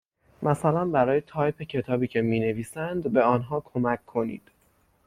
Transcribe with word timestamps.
مثلا 0.43 0.85
برای 0.85 1.21
تایپ 1.21 1.61
کتابی 1.61 2.07
که 2.07 2.21
می 2.21 2.39
نویسند 2.39 3.13
به 3.13 3.21
آنها 3.23 3.59
کمک 3.61 4.05
کنید. 4.05 4.51